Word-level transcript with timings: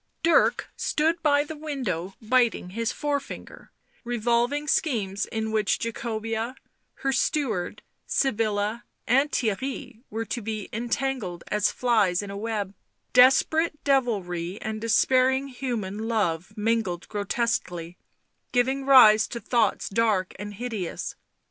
Dirk 0.23 0.69
* 0.71 0.77
stood 0.77 1.21
by 1.21 1.43
the 1.43 1.55
window 1.55 2.15
biting 2.19 2.71
his 2.71 2.91
forefinger, 2.91 3.71
revolving 4.03 4.67
schemes 4.67 5.27
in 5.27 5.51
which 5.51 5.77
Jacobea, 5.77 6.55
her 6.95 7.13
steward, 7.13 7.83
Sybilla 8.07 8.83
and 9.05 9.31
Theirry 9.31 10.01
were 10.09 10.25
to 10.25 10.41
be 10.41 10.69
entangled 10.73 11.43
as 11.49 11.71
flies 11.71 12.23
in 12.23 12.31
a 12.31 12.35
web; 12.35 12.73
desperate 13.13 13.83
devilry 13.83 14.59
and 14.59 14.81
despairing 14.81 15.49
human 15.49 16.07
love 16.07 16.51
mingled 16.57 17.07
grotesquely, 17.07 17.99
giving 18.51 18.87
rise 18.87 19.27
to 19.27 19.39
thoughts 19.39 19.87
dark 19.87 20.33
and 20.39 20.55
hideous. 20.55 21.15